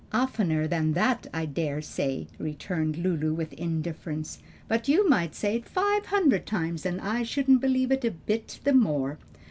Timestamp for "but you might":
4.67-5.35